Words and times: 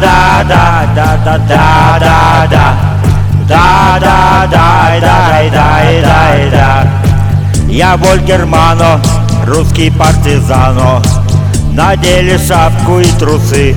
Да, 0.00 0.42
да, 0.48 0.86
да, 0.96 1.18
да, 1.22 1.38
да, 1.38 1.38
да, 1.38 1.98
да, 2.00 2.46
да. 2.50 2.92
Да, 3.46 3.98
да, 4.00 4.48
дай, 4.50 5.50
дай, 5.50 5.50
дай, 6.00 6.50
да. 6.50 6.86
Я 7.68 7.96
Вольгермано, 7.98 9.00
русский 9.46 9.90
партизано, 9.90 11.02
Надели 11.72 12.38
шапку 12.38 13.00
и 13.00 13.06
трусы. 13.18 13.76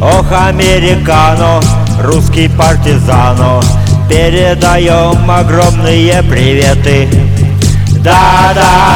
Ох, 0.00 0.26
американо, 0.32 1.60
русский 2.02 2.48
партизано, 2.48 3.60
Передаем 4.08 5.30
огромные 5.30 6.24
приветы. 6.24 7.08
Да, 8.02 8.52
да, 8.52 8.90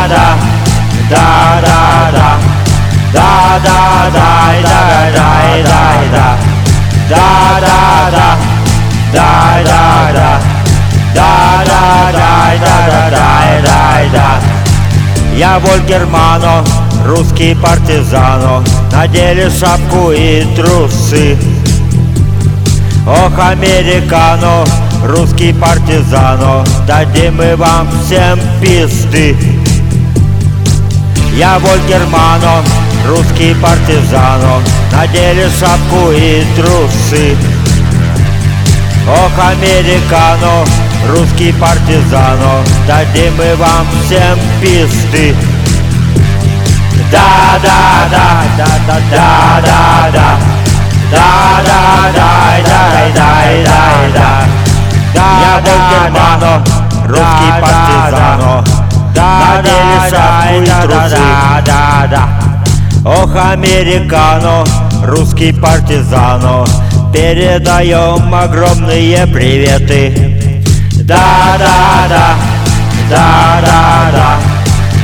Я 15.37 15.59
Вольгермано, 15.59 16.65
русский 17.05 17.57
партизано, 17.57 18.63
Надели 18.93 19.51
шапку 19.51 20.13
и 20.13 20.45
трусы. 20.55 21.37
Ох, 23.05 23.37
американо, 23.39 24.65
русский 25.05 25.53
партизано, 25.53 26.65
Дадим 26.87 27.37
мы 27.37 27.57
вам 27.57 27.89
всем 28.05 28.39
пизды. 28.63 29.37
Я 31.37 31.59
Вольгермано, 31.59 32.63
русский 33.09 33.55
партизано, 33.55 34.63
Надели 34.93 35.49
шапку 35.59 36.13
и 36.13 36.45
трусы. 36.55 37.37
Ох, 39.09 39.45
американо, 39.45 40.65
русский 41.11 41.53
партизано, 41.53 42.65
Дадим 42.87 43.35
мы 43.37 43.55
вам 43.57 43.87
всем 44.05 44.39
пизды. 44.61 45.35
Да, 47.11 47.59
да, 47.63 48.09
да, 48.11 48.45
да, 48.57 48.67
да, 48.87 49.01
да, 49.11 49.61
да, 49.61 50.11
да. 50.13 50.55
Да, 51.11 51.61
да, 51.65 52.11
дай, 52.13 52.63
дай, 52.63 53.13
дай, 53.13 53.65
дай, 53.65 54.13
да. 54.15 54.55
Я 55.15 55.61
Вольгермано, 55.61 56.65
русский 57.07 57.53
партизано, 57.61 58.65
Надели 59.15 60.11
шапку 60.11 60.55
и 60.61 60.67
трусы. 60.83 61.23
Да, 61.65 62.07
да, 62.11 62.29
Ох, 63.05 63.37
американо, 63.37 64.65
русский 65.05 65.53
партизано, 65.53 66.65
Передаем 67.13 68.35
огромные 68.35 69.27
приветы. 69.29 70.34
Да, 71.07 71.17
да, 71.59 72.09
да, 72.09 72.37
да, 73.11 73.61
да, 73.61 74.11
да. 74.11 74.39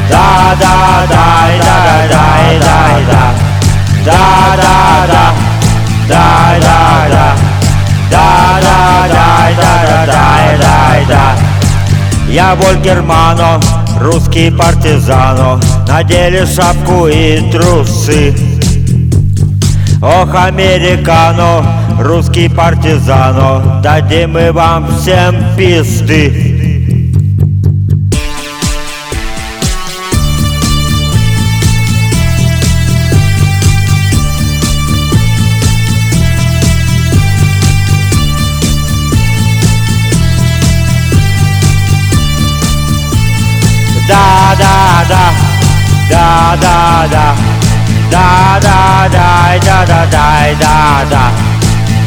Да, 0.08 0.56
да, 0.58 1.06
дай, 1.10 1.58
дай, 1.60 2.08
дай, 2.08 2.58
дай, 2.58 3.04
да. 3.04 3.34
Да, 4.06 4.56
да, 4.56 5.06
да. 5.12 5.34
Дай, 6.08 6.60
да, 6.60 7.06
да. 7.10 7.36
Да, 8.10 8.60
да, 8.62 9.08
дай, 9.12 9.54
да, 9.54 9.72
да, 9.86 10.06
дай, 10.06 10.58
дай, 10.58 11.04
да. 11.06 11.36
Я 12.30 12.54
Вольгермано, 12.54 13.60
русский 14.00 14.50
партизано, 14.50 15.60
Надели 15.86 16.46
шапку 16.46 17.08
и 17.08 17.50
трусы. 17.50 18.34
Ох, 20.00 20.34
американо, 20.34 21.62
русский 22.00 22.48
партизано, 22.48 23.80
Дадим 23.82 24.32
мы 24.32 24.52
вам 24.52 24.88
всем 24.96 25.34
пизды. 25.56 26.46
Да, 44.08 44.56
да, 44.58 45.04
да, 45.08 45.32
да, 46.10 46.56
да, 46.60 47.06
да, 47.10 47.36
да, 48.10 48.58
да, 48.60 49.08
да, 49.62 49.86
да, 49.86 50.06
дай, 50.10 50.56
да, 50.56 51.06
да, 51.08 51.10
да, 51.10 51.49